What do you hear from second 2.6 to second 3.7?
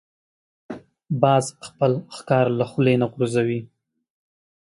خولې نه غورځوي